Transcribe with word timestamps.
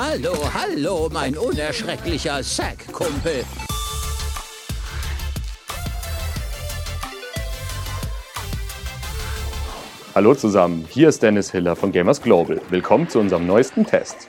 Hallo, 0.00 0.32
hallo, 0.54 1.08
mein 1.12 1.36
unerschrecklicher 1.36 2.40
Sack-Kumpel. 2.40 3.44
Hallo 10.14 10.36
zusammen, 10.36 10.86
hier 10.88 11.08
ist 11.08 11.24
Dennis 11.24 11.50
Hiller 11.50 11.74
von 11.74 11.90
Gamers 11.90 12.22
Global. 12.22 12.60
Willkommen 12.70 13.08
zu 13.08 13.18
unserem 13.18 13.48
neuesten 13.48 13.86
Test. 13.86 14.28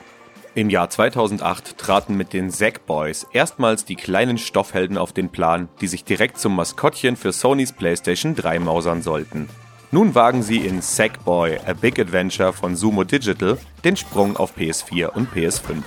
Im 0.56 0.70
Jahr 0.70 0.90
2008 0.90 1.78
traten 1.78 2.16
mit 2.16 2.32
den 2.32 2.50
Zack 2.50 2.84
Boys 2.86 3.24
erstmals 3.32 3.84
die 3.84 3.94
kleinen 3.94 4.38
Stoffhelden 4.38 4.98
auf 4.98 5.12
den 5.12 5.28
Plan, 5.28 5.68
die 5.80 5.86
sich 5.86 6.02
direkt 6.02 6.38
zum 6.38 6.56
Maskottchen 6.56 7.14
für 7.14 7.30
Sonys 7.30 7.72
PlayStation 7.72 8.34
3 8.34 8.58
mausern 8.58 9.02
sollten. 9.02 9.48
Nun 9.92 10.14
wagen 10.14 10.44
sie 10.44 10.58
in 10.58 10.82
Sackboy, 10.82 11.58
A 11.66 11.72
Big 11.72 11.98
Adventure 11.98 12.52
von 12.52 12.76
Sumo 12.76 13.02
Digital 13.02 13.58
den 13.82 13.96
Sprung 13.96 14.36
auf 14.36 14.56
PS4 14.56 15.08
und 15.08 15.32
PS5. 15.34 15.82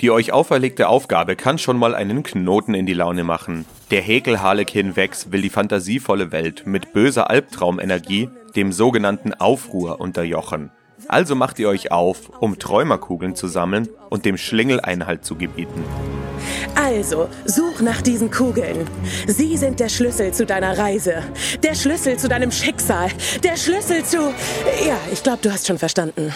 Die 0.00 0.12
euch 0.12 0.32
auferlegte 0.32 0.88
Aufgabe 0.88 1.34
kann 1.34 1.58
schon 1.58 1.76
mal 1.76 1.96
einen 1.96 2.22
Knoten 2.22 2.74
in 2.74 2.86
die 2.86 2.94
Laune 2.94 3.24
machen. 3.24 3.64
Der 3.90 4.00
Häkel 4.00 4.42
Harlekin 4.42 4.94
Wex 4.94 5.32
will 5.32 5.42
die 5.42 5.50
fantasievolle 5.50 6.30
Welt 6.30 6.66
mit 6.66 6.92
böser 6.92 7.30
Albtraumenergie, 7.30 8.28
dem 8.54 8.70
sogenannten 8.70 9.34
Aufruhr, 9.34 10.00
unterjochen. 10.00 10.70
Also 11.08 11.34
macht 11.34 11.58
ihr 11.58 11.68
euch 11.68 11.90
auf, 11.90 12.30
um 12.40 12.60
Träumerkugeln 12.60 13.34
zu 13.34 13.48
sammeln 13.48 13.88
und 14.08 14.24
dem 14.24 14.36
Schlingel 14.36 14.80
Einhalt 14.80 15.24
zu 15.24 15.34
gebieten. 15.34 15.82
Also, 16.74 17.28
such 17.44 17.80
nach 17.80 18.02
diesen 18.02 18.30
Kugeln. 18.30 18.86
Sie 19.26 19.56
sind 19.56 19.80
der 19.80 19.88
Schlüssel 19.88 20.32
zu 20.32 20.46
deiner 20.46 20.76
Reise. 20.78 21.22
Der 21.62 21.74
Schlüssel 21.74 22.18
zu 22.18 22.28
deinem 22.28 22.50
Schicksal. 22.50 23.10
Der 23.42 23.56
Schlüssel 23.56 24.04
zu... 24.04 24.32
Ja, 24.86 24.98
ich 25.12 25.22
glaube, 25.22 25.38
du 25.42 25.52
hast 25.52 25.66
schon 25.66 25.78
verstanden. 25.78 26.32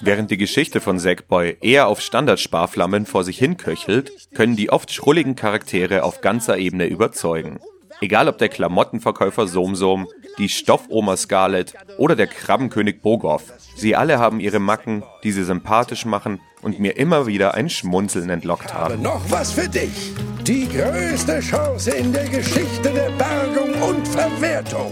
Während 0.00 0.30
die 0.30 0.36
Geschichte 0.36 0.80
von 0.80 0.98
Sackboy 0.98 1.56
eher 1.62 1.88
auf 1.88 2.00
Standardsparflammen 2.00 3.06
vor 3.06 3.24
sich 3.24 3.38
hin 3.38 3.56
köchelt, 3.56 4.12
können 4.34 4.54
die 4.54 4.70
oft 4.70 4.92
schrulligen 4.92 5.36
Charaktere 5.36 6.04
auf 6.04 6.20
ganzer 6.20 6.58
Ebene 6.58 6.86
überzeugen. 6.86 7.58
Egal 8.02 8.28
ob 8.28 8.36
der 8.36 8.50
Klamottenverkäufer 8.50 9.46
Somsom, 9.46 10.06
die 10.36 10.50
Stoffoma 10.50 11.16
Scarlett 11.16 11.72
oder 11.96 12.14
der 12.14 12.26
Krabbenkönig 12.26 13.00
Bogoff, 13.00 13.44
sie 13.74 13.96
alle 13.96 14.18
haben 14.18 14.38
ihre 14.38 14.58
Macken, 14.58 15.02
die 15.24 15.32
sie 15.32 15.44
sympathisch 15.44 16.04
machen 16.04 16.40
und 16.66 16.80
mir 16.80 16.96
immer 16.96 17.28
wieder 17.28 17.54
ein 17.54 17.70
Schmunzeln 17.70 18.28
entlockt 18.28 18.74
haben. 18.74 19.00
Noch 19.00 19.22
was 19.30 19.52
für 19.52 19.68
dich. 19.68 20.12
Die 20.44 20.68
größte 20.68 21.38
Chance 21.38 21.92
in 21.92 22.12
der 22.12 22.28
Geschichte 22.28 22.90
der 22.90 23.08
Bergung 23.10 23.70
und 23.88 24.08
Verwertung. 24.08 24.90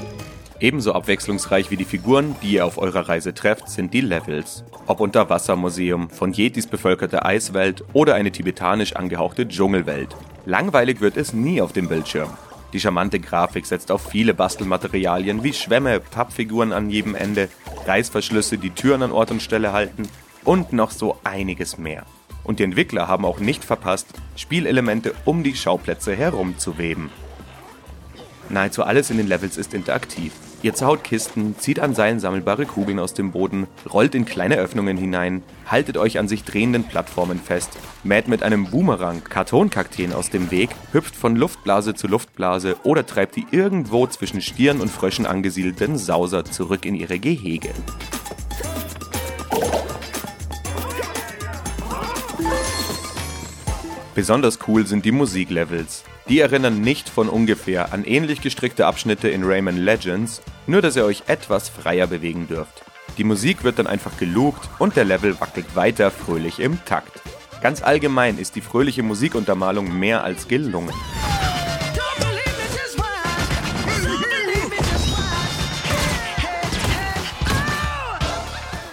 Ebenso 0.60 0.92
abwechslungsreich 0.92 1.72
wie 1.72 1.76
die 1.76 1.84
Figuren, 1.84 2.36
die 2.42 2.52
ihr 2.52 2.64
auf 2.64 2.78
eurer 2.78 3.08
Reise 3.08 3.34
trefft, 3.34 3.68
sind 3.68 3.92
die 3.92 4.02
Levels. 4.02 4.62
Ob 4.86 5.00
Unterwassermuseum, 5.00 6.10
von 6.10 6.32
Yetis 6.32 6.68
bevölkerte 6.68 7.24
Eiswelt 7.24 7.82
oder 7.92 8.14
eine 8.14 8.30
tibetanisch 8.30 8.94
angehauchte 8.94 9.48
Dschungelwelt. 9.48 10.14
Langweilig 10.46 11.00
wird 11.00 11.16
es 11.16 11.32
nie 11.32 11.60
auf 11.60 11.72
dem 11.72 11.88
Bildschirm. 11.88 12.28
Die 12.72 12.78
charmante 12.78 13.18
Grafik 13.18 13.66
setzt 13.66 13.90
auf 13.90 14.06
viele 14.06 14.32
Bastelmaterialien 14.32 15.42
wie 15.42 15.52
Schwämme, 15.52 15.98
Pappfiguren 15.98 16.72
an 16.72 16.88
jedem 16.88 17.16
Ende, 17.16 17.48
Reißverschlüsse, 17.84 18.58
die 18.58 18.70
Türen 18.70 19.02
an 19.02 19.10
Ort 19.10 19.32
und 19.32 19.42
Stelle 19.42 19.72
halten 19.72 20.08
und 20.44 20.72
noch 20.72 20.90
so 20.90 21.18
einiges 21.24 21.78
mehr. 21.78 22.04
Und 22.44 22.58
die 22.58 22.64
Entwickler 22.64 23.08
haben 23.08 23.24
auch 23.24 23.40
nicht 23.40 23.64
verpasst, 23.64 24.06
Spielelemente 24.36 25.14
um 25.24 25.42
die 25.42 25.56
Schauplätze 25.56 26.14
herumzuweben. 26.14 27.10
Nahezu 28.50 28.82
alles 28.82 29.10
in 29.10 29.16
den 29.16 29.26
Levels 29.26 29.56
ist 29.56 29.72
interaktiv. 29.72 30.32
Ihr 30.62 30.74
zaut 30.74 31.04
Kisten, 31.04 31.56
zieht 31.58 31.78
an 31.78 31.94
Seilen 31.94 32.20
sammelbare 32.20 32.64
Kugeln 32.64 32.98
aus 32.98 33.12
dem 33.12 33.32
Boden, 33.32 33.66
rollt 33.92 34.14
in 34.14 34.24
kleine 34.24 34.56
Öffnungen 34.56 34.96
hinein, 34.96 35.42
haltet 35.66 35.98
euch 35.98 36.18
an 36.18 36.26
sich 36.26 36.42
drehenden 36.42 36.84
Plattformen 36.84 37.38
fest, 37.38 37.70
mäht 38.02 38.28
mit 38.28 38.42
einem 38.42 38.70
Boomerang 38.70 39.22
Kartonkakteen 39.24 40.14
aus 40.14 40.30
dem 40.30 40.50
Weg, 40.50 40.70
hüpft 40.92 41.16
von 41.16 41.36
Luftblase 41.36 41.94
zu 41.94 42.06
Luftblase 42.06 42.76
oder 42.82 43.04
treibt 43.04 43.36
die 43.36 43.46
irgendwo 43.50 44.06
zwischen 44.06 44.40
Stieren 44.40 44.80
und 44.80 44.90
Fröschen 44.90 45.26
angesiedelten 45.26 45.98
Sauser 45.98 46.46
zurück 46.46 46.86
in 46.86 46.94
ihre 46.94 47.18
Gehege. 47.18 47.70
Besonders 54.14 54.60
cool 54.68 54.86
sind 54.86 55.04
die 55.04 55.10
Musiklevels. 55.10 56.04
Die 56.28 56.38
erinnern 56.38 56.80
nicht 56.80 57.08
von 57.08 57.28
ungefähr 57.28 57.92
an 57.92 58.04
ähnlich 58.04 58.40
gestrickte 58.40 58.86
Abschnitte 58.86 59.28
in 59.28 59.42
Rayman 59.42 59.76
Legends, 59.76 60.40
nur 60.68 60.82
dass 60.82 60.94
ihr 60.94 61.04
euch 61.04 61.24
etwas 61.26 61.68
freier 61.68 62.06
bewegen 62.06 62.46
dürft. 62.46 62.84
Die 63.18 63.24
Musik 63.24 63.64
wird 63.64 63.80
dann 63.80 63.88
einfach 63.88 64.16
geloopt 64.16 64.68
und 64.78 64.94
der 64.94 65.04
Level 65.04 65.40
wackelt 65.40 65.74
weiter 65.74 66.12
fröhlich 66.12 66.60
im 66.60 66.84
Takt. 66.84 67.22
Ganz 67.60 67.82
allgemein 67.82 68.38
ist 68.38 68.54
die 68.54 68.60
fröhliche 68.60 69.02
Musikuntermalung 69.02 69.98
mehr 69.98 70.22
als 70.22 70.46
gelungen. 70.46 70.94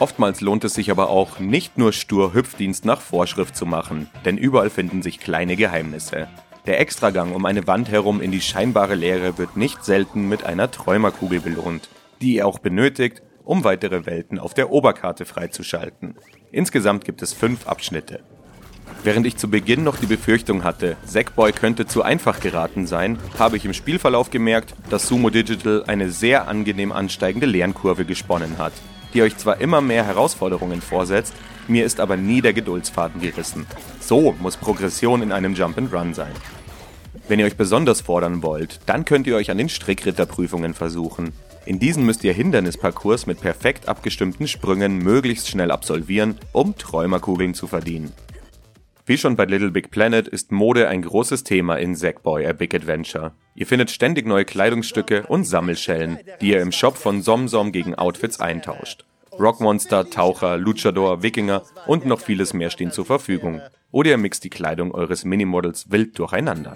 Oftmals 0.02 0.42
lohnt 0.42 0.64
es 0.64 0.74
sich 0.74 0.90
aber 0.90 1.12
auch, 1.12 1.38
nicht 1.38 1.78
nur 1.78 1.94
stur 1.94 2.34
Hüpfdienst 2.34 2.86
nach 2.86 3.00
Vorschrift 3.00 3.56
zu 3.56 3.68
machen, 3.68 4.10
denn 4.26 4.36
überall 4.36 4.72
finden 4.72 5.04
sich 5.04 5.20
kleine 5.20 5.56
Geheimnisse. 5.56 6.28
Der 6.66 6.80
Extragang 6.80 7.36
um 7.36 7.46
eine 7.46 7.68
Wand 7.68 7.92
herum 7.92 8.20
in 8.20 8.32
die 8.32 8.42
scheinbare 8.42 8.96
Leere 8.96 9.38
wird 9.38 9.58
nicht 9.58 9.86
selten 9.86 10.28
mit 10.28 10.44
einer 10.44 10.72
Träumerkugel 10.72 11.40
belohnt, 11.40 11.88
die 12.20 12.34
ihr 12.34 12.48
auch 12.48 12.58
benötigt, 12.58 13.22
um 13.44 13.64
weitere 13.64 14.08
Welten 14.08 14.40
auf 14.40 14.56
der 14.56 14.72
Oberkarte 14.72 15.26
freizuschalten. 15.26 16.16
Insgesamt 16.52 17.06
gibt 17.06 17.22
es 17.22 17.34
fünf 17.34 17.68
Abschnitte. 17.68 18.22
Während 19.04 19.28
ich 19.28 19.38
zu 19.38 19.52
Beginn 19.52 19.84
noch 19.84 19.98
die 19.98 20.08
Befürchtung 20.08 20.64
hatte, 20.64 20.98
Sackboy 21.06 21.52
könnte 21.52 21.86
zu 21.86 22.02
einfach 22.02 22.40
geraten 22.40 22.88
sein, 22.88 23.20
habe 23.38 23.56
ich 23.56 23.66
im 23.66 23.74
Spielverlauf 23.76 24.32
gemerkt, 24.32 24.74
dass 24.90 25.08
Sumo 25.08 25.30
Digital 25.30 25.84
eine 25.86 26.10
sehr 26.10 26.48
angenehm 26.48 26.92
ansteigende 26.92 27.46
Lernkurve 27.46 28.06
gesponnen 28.06 28.58
hat 28.58 28.74
die 29.14 29.22
euch 29.22 29.38
zwar 29.38 29.62
immer 29.62 29.82
mehr 29.82 30.06
Herausforderungen 30.06 30.82
vorsetzt, 30.82 31.34
mir 31.68 31.86
ist 31.86 32.00
aber 32.00 32.18
nie 32.18 32.42
der 32.42 32.54
Geduldsfaden 32.54 33.22
gerissen. 33.22 33.66
So 34.00 34.34
muss 34.40 34.58
Progression 34.58 35.22
in 35.22 35.32
einem 35.32 35.54
Jump'n'Run 35.54 36.14
sein. 36.14 36.34
Wenn 37.28 37.40
ihr 37.40 37.46
euch 37.46 37.56
besonders 37.56 38.02
fordern 38.02 38.44
wollt, 38.44 38.80
dann 38.88 39.06
könnt 39.06 39.28
ihr 39.28 39.36
euch 39.36 39.52
an 39.52 39.58
den 39.58 39.70
Strickritterprüfungen 39.70 40.74
versuchen. 40.74 41.34
In 41.66 41.80
diesen 41.80 42.06
müsst 42.06 42.24
ihr 42.24 42.34
Hindernisparcours 42.34 43.28
mit 43.28 43.40
perfekt 43.40 43.88
abgestimmten 43.88 44.48
Sprüngen 44.48 44.98
möglichst 44.98 45.48
schnell 45.48 45.72
absolvieren, 45.72 46.38
um 46.52 46.76
Träumerkugeln 46.76 47.54
zu 47.54 47.68
verdienen. 47.68 48.12
Wie 49.06 49.18
schon 49.18 49.36
bei 49.36 49.46
Little 49.46 49.72
Big 49.72 49.90
Planet 49.90 50.28
ist 50.28 50.52
Mode 50.52 50.88
ein 50.88 51.02
großes 51.02 51.44
Thema 51.44 51.78
in 51.78 51.96
Sackboy 51.96 52.46
A 52.46 52.54
Big 52.54 52.76
Adventure. 52.76 53.32
Ihr 53.56 53.66
findet 53.66 53.90
ständig 53.90 54.28
neue 54.28 54.46
Kleidungsstücke 54.46 55.26
und 55.28 55.46
Sammelschellen, 55.46 56.20
die 56.40 56.50
ihr 56.50 56.62
im 56.62 56.72
Shop 56.72 56.98
von 56.98 57.24
SomSom 57.24 57.72
gegen 57.72 57.96
Outfits 57.96 58.40
eintauscht. 58.40 59.06
Rockmonster, 59.32 60.10
Taucher, 60.10 60.58
Luchador, 60.58 61.24
Wikinger 61.24 61.64
und 61.88 62.06
noch 62.06 62.20
vieles 62.20 62.54
mehr 62.54 62.70
stehen 62.70 62.92
zur 62.92 63.06
Verfügung. 63.06 63.62
Oder 63.92 64.12
ihr 64.12 64.18
mixt 64.18 64.44
die 64.44 64.50
Kleidung 64.50 64.92
eures 64.92 65.26
Minimodels 65.26 65.90
wild 65.90 66.20
durcheinander. 66.20 66.74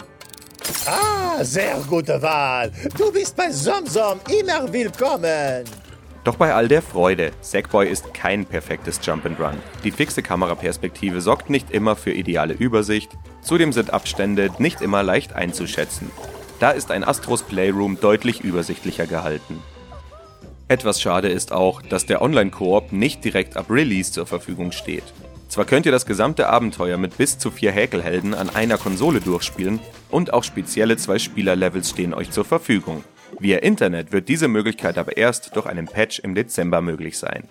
Ah, 0.84 1.44
sehr 1.44 1.76
gute 1.88 2.20
Wahl. 2.20 2.72
Du 2.98 3.12
bist 3.12 3.36
bei 3.36 3.52
SomSom 3.52 4.18
immer 4.28 4.72
willkommen. 4.72 5.64
Doch 6.26 6.34
bei 6.34 6.52
all 6.52 6.66
der 6.66 6.82
Freude, 6.82 7.30
Sackboy 7.40 7.88
ist 7.88 8.12
kein 8.12 8.46
perfektes 8.46 9.00
Jump'n'Run. 9.00 9.54
Die 9.84 9.92
fixe 9.92 10.22
Kameraperspektive 10.22 11.20
sorgt 11.20 11.50
nicht 11.50 11.70
immer 11.70 11.94
für 11.94 12.10
ideale 12.10 12.52
Übersicht, 12.52 13.16
zudem 13.42 13.72
sind 13.72 13.92
Abstände 13.92 14.50
nicht 14.58 14.80
immer 14.80 15.04
leicht 15.04 15.34
einzuschätzen. 15.34 16.10
Da 16.58 16.72
ist 16.72 16.90
ein 16.90 17.04
Astros 17.04 17.44
Playroom 17.44 18.00
deutlich 18.00 18.40
übersichtlicher 18.40 19.06
gehalten. 19.06 19.62
Etwas 20.66 21.00
schade 21.00 21.28
ist 21.28 21.52
auch, 21.52 21.80
dass 21.80 22.06
der 22.06 22.20
Online-Koop 22.20 22.90
nicht 22.90 23.24
direkt 23.24 23.56
ab 23.56 23.70
Release 23.70 24.10
zur 24.10 24.26
Verfügung 24.26 24.72
steht. 24.72 25.04
Zwar 25.48 25.64
könnt 25.64 25.86
ihr 25.86 25.92
das 25.92 26.06
gesamte 26.06 26.48
Abenteuer 26.48 26.98
mit 26.98 27.16
bis 27.18 27.38
zu 27.38 27.52
vier 27.52 27.70
Häkelhelden 27.70 28.34
an 28.34 28.50
einer 28.50 28.78
Konsole 28.78 29.20
durchspielen 29.20 29.78
und 30.10 30.32
auch 30.32 30.42
spezielle 30.42 30.96
Zwei-Spieler-Levels 30.96 31.90
stehen 31.90 32.14
euch 32.14 32.32
zur 32.32 32.44
Verfügung. 32.44 33.04
Via 33.38 33.58
Internet 33.58 34.12
wird 34.12 34.28
diese 34.28 34.48
Möglichkeit 34.48 34.96
aber 34.96 35.16
erst 35.16 35.54
durch 35.56 35.66
einen 35.66 35.86
Patch 35.86 36.20
im 36.20 36.34
Dezember 36.34 36.80
möglich 36.80 37.18
sein. 37.18 37.48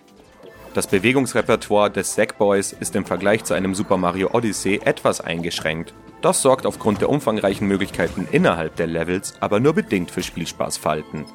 Das 0.73 0.87
Bewegungsrepertoire 0.87 1.91
des 1.91 2.15
Sackboys 2.15 2.73
ist 2.73 2.95
im 2.95 3.05
Vergleich 3.05 3.43
zu 3.43 3.53
einem 3.53 3.75
Super 3.75 3.97
Mario 3.97 4.31
Odyssey 4.33 4.81
etwas 4.83 5.21
eingeschränkt. 5.21 5.93
Das 6.21 6.41
sorgt 6.41 6.65
aufgrund 6.65 7.01
der 7.01 7.09
umfangreichen 7.09 7.67
Möglichkeiten 7.67 8.27
innerhalb 8.31 8.75
der 8.77 8.87
Levels 8.87 9.35
aber 9.39 9.59
nur 9.59 9.73
bedingt 9.73 10.09
für 10.09 10.23
Spielspaßfalten. 10.23 11.25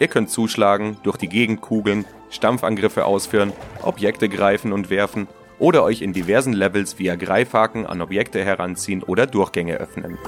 Ihr 0.00 0.08
könnt 0.08 0.30
zuschlagen, 0.30 0.96
durch 1.04 1.16
die 1.16 1.28
Gegend 1.28 1.60
kugeln, 1.60 2.04
Stampfangriffe 2.30 3.04
ausführen, 3.04 3.52
Objekte 3.82 4.28
greifen 4.28 4.72
und 4.72 4.90
werfen 4.90 5.28
oder 5.58 5.84
euch 5.84 6.02
in 6.02 6.12
diversen 6.12 6.52
Levels 6.52 6.98
via 6.98 7.14
Greifhaken 7.14 7.86
an 7.86 8.02
Objekte 8.02 8.44
heranziehen 8.44 9.02
oder 9.02 9.26
Durchgänge 9.26 9.76
öffnen 9.76 10.18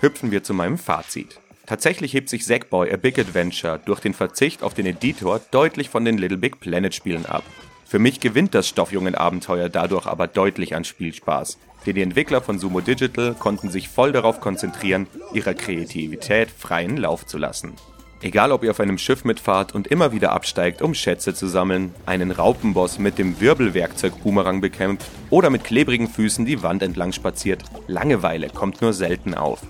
hüpfen 0.00 0.30
wir 0.30 0.42
zu 0.42 0.54
meinem 0.54 0.78
Fazit. 0.78 1.40
Tatsächlich 1.66 2.14
hebt 2.14 2.28
sich 2.28 2.46
Sackboy 2.46 2.92
A 2.92 2.96
Big 2.96 3.18
Adventure 3.18 3.80
durch 3.84 4.00
den 4.00 4.14
Verzicht 4.14 4.62
auf 4.62 4.74
den 4.74 4.86
Editor 4.86 5.40
deutlich 5.50 5.88
von 5.88 6.04
den 6.04 6.16
Little 6.16 6.38
Big 6.38 6.60
Planet 6.60 6.94
Spielen 6.94 7.26
ab. 7.26 7.42
Für 7.84 7.98
mich 7.98 8.20
gewinnt 8.20 8.54
das 8.54 8.68
Stoffjungen-Abenteuer 8.68 9.68
dadurch 9.68 10.06
aber 10.06 10.26
deutlich 10.26 10.74
an 10.74 10.84
Spielspaß, 10.84 11.58
denn 11.86 11.94
die 11.94 12.02
Entwickler 12.02 12.40
von 12.40 12.58
Sumo 12.58 12.80
Digital 12.80 13.34
konnten 13.38 13.70
sich 13.70 13.88
voll 13.88 14.12
darauf 14.12 14.40
konzentrieren, 14.40 15.06
ihrer 15.32 15.54
Kreativität 15.54 16.50
freien 16.50 16.96
Lauf 16.96 17.26
zu 17.26 17.38
lassen. 17.38 17.74
Egal 18.22 18.50
ob 18.50 18.64
ihr 18.64 18.70
auf 18.70 18.80
einem 18.80 18.98
Schiff 18.98 19.24
mitfahrt 19.24 19.74
und 19.74 19.86
immer 19.88 20.10
wieder 20.10 20.32
absteigt, 20.32 20.82
um 20.82 20.94
Schätze 20.94 21.34
zu 21.34 21.46
sammeln, 21.46 21.94
einen 22.06 22.30
Raupenboss 22.30 22.98
mit 22.98 23.18
dem 23.18 23.40
Wirbelwerkzeug 23.40 24.22
Boomerang 24.22 24.60
bekämpft 24.60 25.06
oder 25.30 25.50
mit 25.50 25.64
klebrigen 25.64 26.08
Füßen 26.08 26.46
die 26.46 26.62
Wand 26.62 26.82
entlang 26.82 27.12
spaziert, 27.12 27.62
Langeweile 27.86 28.48
kommt 28.48 28.80
nur 28.80 28.94
selten 28.94 29.34
auf. 29.34 29.60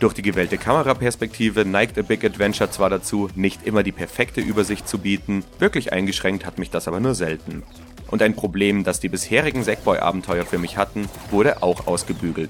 Durch 0.00 0.14
die 0.14 0.22
gewählte 0.22 0.56
Kameraperspektive 0.56 1.66
neigt 1.66 1.98
A 1.98 2.02
Big 2.02 2.24
Adventure 2.24 2.70
zwar 2.70 2.88
dazu, 2.88 3.28
nicht 3.34 3.66
immer 3.66 3.82
die 3.82 3.92
perfekte 3.92 4.40
Übersicht 4.40 4.88
zu 4.88 4.96
bieten, 4.96 5.44
wirklich 5.58 5.92
eingeschränkt 5.92 6.46
hat 6.46 6.58
mich 6.58 6.70
das 6.70 6.88
aber 6.88 7.00
nur 7.00 7.14
selten. 7.14 7.62
Und 8.06 8.22
ein 8.22 8.34
Problem, 8.34 8.82
das 8.82 9.00
die 9.00 9.10
bisherigen 9.10 9.62
Sackboy-Abenteuer 9.62 10.46
für 10.46 10.56
mich 10.56 10.78
hatten, 10.78 11.06
wurde 11.30 11.62
auch 11.62 11.86
ausgebügelt. 11.86 12.48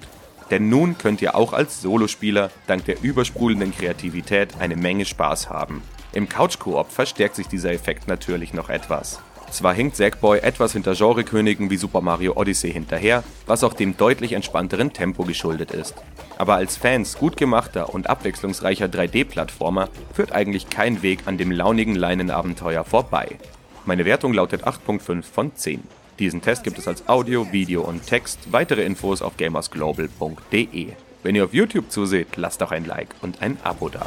Denn 0.53 0.69
nun 0.69 0.97
könnt 0.97 1.23
ihr 1.23 1.35
auch 1.35 1.53
als 1.53 1.83
Solospieler 1.83 2.53
dank 2.69 2.85
der 2.85 3.03
übersprudelnden 3.03 3.75
Kreativität 3.75 4.51
eine 4.61 4.77
Menge 4.77 5.05
Spaß 5.05 5.51
haben. 5.51 5.83
Im 6.13 6.29
Couch-Koop 6.29 6.93
verstärkt 6.93 7.35
sich 7.35 7.49
dieser 7.49 7.73
Effekt 7.73 8.07
natürlich 8.07 8.55
noch 8.55 8.69
etwas. 8.69 9.19
Zwar 9.51 9.75
hinkt 9.75 9.97
Sackboy 9.97 10.39
etwas 10.39 10.75
hinter 10.75 10.95
Genrekönigen 10.95 11.69
wie 11.69 11.77
Super 11.77 12.01
Mario 12.01 12.37
Odyssey 12.37 12.73
hinterher, 12.73 13.25
was 13.47 13.65
auch 13.65 13.75
dem 13.75 13.97
deutlich 13.97 14.35
entspannteren 14.35 14.93
Tempo 14.93 15.25
geschuldet 15.25 15.73
ist. 15.73 15.97
Aber 16.41 16.55
als 16.55 16.79
Fans 16.79 17.19
gut 17.19 17.37
gemachter 17.37 17.93
und 17.93 18.09
abwechslungsreicher 18.09 18.87
3D-Plattformer 18.87 19.91
führt 20.15 20.33
eigentlich 20.33 20.71
kein 20.71 21.03
Weg 21.03 21.27
an 21.27 21.37
dem 21.37 21.51
launigen 21.51 21.95
Leinenabenteuer 21.95 22.83
vorbei. 22.83 23.37
Meine 23.85 24.07
Wertung 24.07 24.33
lautet 24.33 24.65
8.5 24.65 25.23
von 25.23 25.55
10. 25.55 25.83
Diesen 26.19 26.41
Test 26.41 26.65
gibt 26.65 26.79
es 26.79 26.89
als 26.89 27.07
Audio, 27.11 27.53
Video 27.53 27.83
und 27.83 28.07
Text. 28.07 28.39
Weitere 28.53 28.85
Infos 28.85 29.21
auf 29.21 29.37
gamersglobal.de. 29.37 30.93
Wenn 31.23 31.35
ihr 31.35 31.45
auf 31.45 31.53
YouTube 31.53 31.91
zuseht, 31.91 32.29
lasst 32.37 32.63
doch 32.63 32.73
ein 32.73 32.87
Like 32.87 33.15
und 33.21 33.43
ein 33.43 33.59
Abo 33.63 33.91
da. 33.91 34.07